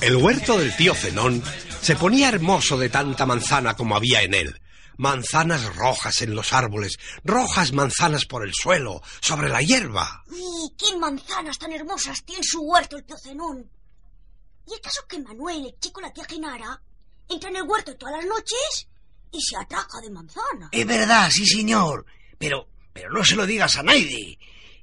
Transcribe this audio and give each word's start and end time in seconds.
El 0.00 0.16
huerto 0.16 0.58
del 0.58 0.74
tío 0.76 0.94
Zenón 0.94 1.42
se 1.82 1.94
ponía 1.94 2.30
hermoso 2.30 2.78
de 2.78 2.88
tanta 2.88 3.26
manzana 3.26 3.76
como 3.76 3.96
había 3.96 4.22
en 4.22 4.32
él. 4.32 4.60
Manzanas 4.96 5.76
rojas 5.76 6.22
en 6.22 6.34
los 6.34 6.54
árboles, 6.54 6.98
rojas 7.22 7.72
manzanas 7.72 8.24
por 8.24 8.46
el 8.46 8.54
suelo, 8.54 9.02
sobre 9.20 9.50
la 9.50 9.60
hierba. 9.60 10.24
¡Y 10.30 10.74
qué 10.78 10.96
manzanas 10.96 11.58
tan 11.58 11.72
hermosas 11.72 12.24
tiene 12.24 12.42
su 12.42 12.62
huerto 12.62 12.96
el 12.96 13.04
tío 13.04 13.16
Zenón! 13.18 13.70
¿Y 14.66 14.74
el 14.74 14.80
caso 14.80 15.06
que 15.06 15.18
Manuel, 15.18 15.66
el 15.66 15.78
chico 15.78 16.00
la 16.00 16.12
tía 16.12 16.24
Genara, 16.24 16.80
entra 17.28 17.50
en 17.50 17.56
el 17.56 17.62
huerto 17.64 17.94
todas 17.96 18.16
las 18.16 18.26
noches 18.26 18.88
y 19.32 19.40
se 19.42 19.56
atraca 19.56 20.00
de 20.02 20.10
manzana? 20.10 20.70
Es 20.72 20.86
verdad, 20.86 21.30
sí, 21.30 21.44
señor. 21.44 22.06
Pero, 22.38 22.68
pero 22.94 23.10
no 23.10 23.22
se 23.22 23.36
lo 23.36 23.44
digas 23.44 23.76
a 23.76 23.82
nadie. 23.82 24.38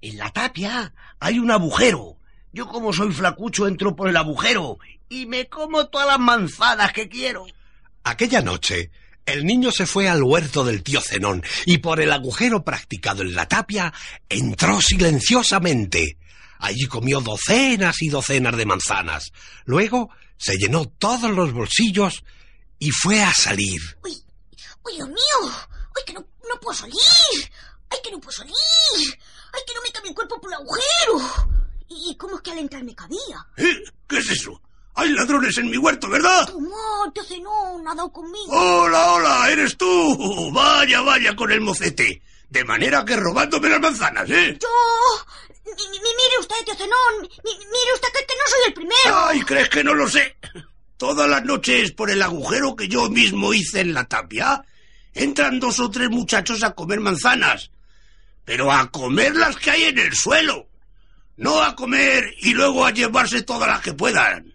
En 0.00 0.16
la 0.16 0.30
tapia 0.30 0.94
hay 1.20 1.38
un 1.38 1.50
agujero. 1.50 2.18
Yo 2.52 2.68
como 2.68 2.92
soy 2.92 3.12
flacucho 3.12 3.66
entro 3.66 3.96
por 3.96 4.08
el 4.08 4.16
agujero 4.16 4.78
y 5.08 5.26
me 5.26 5.48
como 5.48 5.88
todas 5.88 6.06
las 6.06 6.18
manzanas 6.18 6.92
que 6.92 7.08
quiero. 7.08 7.46
Aquella 8.04 8.42
noche, 8.42 8.90
el 9.24 9.46
niño 9.46 9.70
se 9.70 9.86
fue 9.86 10.08
al 10.08 10.22
huerto 10.22 10.62
del 10.64 10.82
tío 10.82 11.00
Zenón 11.00 11.42
y 11.64 11.78
por 11.78 12.00
el 12.00 12.12
agujero 12.12 12.62
practicado 12.62 13.22
en 13.22 13.34
la 13.34 13.48
tapia 13.48 13.92
entró 14.28 14.82
silenciosamente. 14.82 16.18
Allí 16.58 16.86
comió 16.86 17.20
docenas 17.20 18.02
y 18.02 18.08
docenas 18.08 18.56
de 18.56 18.66
manzanas. 18.66 19.32
Luego 19.64 20.10
se 20.36 20.56
llenó 20.58 20.84
todos 20.86 21.30
los 21.30 21.52
bolsillos 21.52 22.22
y 22.78 22.90
fue 22.90 23.22
a 23.22 23.32
salir. 23.32 23.80
¡Uy! 24.04 24.22
¡Uy, 24.84 24.94
Dios 24.94 25.08
mío! 25.08 25.52
¡Ay, 25.96 26.02
que 26.04 26.12
no, 26.12 26.20
no 26.20 26.60
puedo 26.60 26.76
salir! 26.76 26.98
¡Ay, 27.88 27.98
que 28.04 28.10
no 28.10 28.20
puedo 28.20 28.36
salir! 28.36 28.54
¡Ay, 28.54 29.62
que 29.66 29.74
no 29.74 29.82
meta 29.82 30.00
mi 30.02 30.12
cuerpo 30.12 30.40
por 30.40 30.50
el 30.50 30.58
agujero! 30.58 31.61
¿Y 32.06 32.16
cómo 32.16 32.36
es 32.36 32.42
que 32.42 32.52
al 32.52 32.58
entrar 32.58 32.82
me 32.84 32.94
cabía? 32.94 33.46
¿Eh? 33.56 33.82
¿Qué 34.08 34.18
es 34.18 34.30
eso? 34.30 34.60
Hay 34.94 35.08
ladrones 35.10 35.56
en 35.58 35.70
mi 35.70 35.78
huerto, 35.78 36.08
¿verdad? 36.08 36.46
Tío 37.14 37.24
Zenón, 37.24 37.86
ha 37.88 37.94
dado 37.94 38.12
conmigo. 38.12 38.46
Hola, 38.50 39.12
hola, 39.12 39.50
eres 39.50 39.76
tú. 39.76 40.50
Vaya, 40.52 41.00
vaya 41.00 41.34
con 41.34 41.50
el 41.50 41.60
mocete. 41.62 42.22
De 42.50 42.64
manera 42.64 43.02
que 43.04 43.16
robándome 43.16 43.68
las 43.70 43.80
manzanas, 43.80 44.28
¿eh? 44.28 44.58
Yo... 44.60 44.68
Mi- 45.64 45.98
mire 45.98 46.38
usted, 46.40 46.56
tío 46.66 46.74
Zenón. 46.74 47.22
mi- 47.22 47.56
mire 47.58 47.94
usted 47.94 48.08
que, 48.12 48.26
que 48.26 48.34
no 48.34 48.44
soy 48.48 48.68
el 48.68 48.74
primero. 48.74 49.26
Ay, 49.28 49.40
¿crees 49.42 49.68
que 49.70 49.82
no 49.84 49.94
lo 49.94 50.08
sé? 50.08 50.36
Todas 50.98 51.28
las 51.28 51.44
noches 51.44 51.92
por 51.92 52.10
el 52.10 52.20
agujero 52.20 52.76
que 52.76 52.88
yo 52.88 53.08
mismo 53.08 53.54
hice 53.54 53.80
en 53.80 53.94
la 53.94 54.04
tapia, 54.04 54.62
entran 55.14 55.58
dos 55.58 55.80
o 55.80 55.90
tres 55.90 56.10
muchachos 56.10 56.62
a 56.62 56.72
comer 56.74 57.00
manzanas. 57.00 57.70
Pero 58.44 58.70
a 58.70 58.90
comer 58.90 59.34
las 59.36 59.56
que 59.56 59.70
hay 59.70 59.84
en 59.84 59.98
el 59.98 60.14
suelo. 60.14 60.66
No 61.36 61.62
a 61.62 61.74
comer 61.74 62.34
y 62.38 62.52
luego 62.52 62.84
a 62.84 62.90
llevarse 62.90 63.42
todas 63.42 63.68
las 63.68 63.80
que 63.80 63.94
puedan. 63.94 64.52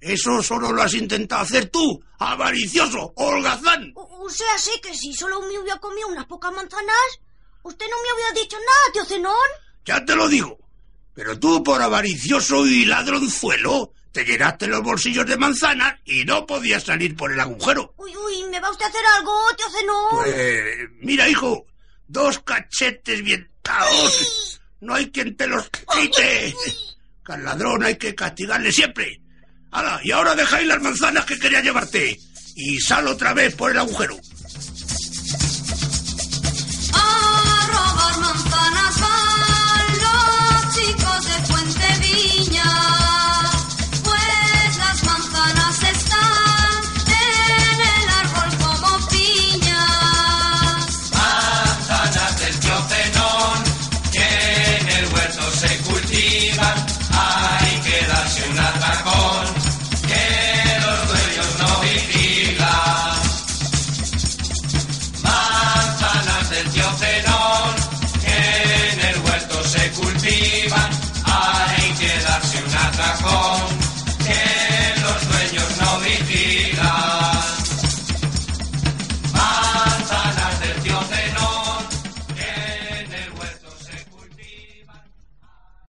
Eso 0.00 0.42
solo 0.42 0.72
lo 0.72 0.82
has 0.82 0.94
intentado 0.94 1.42
hacer 1.42 1.68
tú, 1.68 2.02
avaricioso, 2.18 3.12
holgazán. 3.16 3.92
O, 3.94 4.24
o 4.24 4.30
sea, 4.30 4.58
sé 4.58 4.72
que 4.80 4.94
si 4.94 5.12
solo 5.14 5.40
me 5.40 5.58
hubiera 5.58 5.78
comido 5.78 6.08
unas 6.08 6.26
pocas 6.26 6.52
manzanas, 6.52 7.20
usted 7.62 7.86
no 7.90 7.96
me 8.02 8.14
hubiera 8.14 8.32
dicho 8.40 8.56
nada, 8.56 8.92
tío 8.92 9.04
Zenón. 9.04 9.34
Ya 9.84 10.04
te 10.04 10.14
lo 10.14 10.28
digo. 10.28 10.58
Pero 11.14 11.38
tú, 11.38 11.62
por 11.64 11.80
avaricioso 11.80 12.66
y 12.66 12.84
ladronzuelo, 12.84 13.92
te 14.12 14.24
llenaste 14.24 14.66
los 14.66 14.82
bolsillos 14.82 15.26
de 15.26 15.36
manzanas 15.36 15.98
y 16.04 16.24
no 16.24 16.46
podías 16.46 16.84
salir 16.84 17.16
por 17.16 17.32
el 17.32 17.40
agujero. 17.40 17.94
Uy, 17.96 18.14
uy, 18.16 18.44
¿me 18.50 18.60
va 18.60 18.70
usted 18.70 18.84
a 18.84 18.88
hacer 18.88 19.02
algo, 19.16 19.32
tío 19.56 19.66
Zenón? 19.70 20.10
Pues, 20.10 20.88
mira, 21.00 21.28
hijo, 21.28 21.66
dos 22.06 22.38
cachetes 22.40 23.22
bien 23.22 23.50
taos. 23.62 24.60
No 24.80 24.94
hay 24.94 25.10
quien 25.10 25.36
te 25.36 25.46
los 25.46 25.68
Que 27.24 27.32
al 27.32 27.44
ladrón 27.44 27.82
hay 27.82 27.96
que 27.96 28.14
castigarle 28.14 28.70
siempre. 28.72 29.20
Hala, 29.70 30.00
y 30.02 30.10
ahora 30.12 30.34
dejáis 30.34 30.66
las 30.66 30.80
manzanas 30.80 31.24
que 31.24 31.38
quería 31.38 31.60
llevarte. 31.60 32.18
Y 32.54 32.78
sal 32.80 33.06
otra 33.08 33.34
vez 33.34 33.54
por 33.54 33.70
el 33.70 33.78
agujero. 33.78 34.16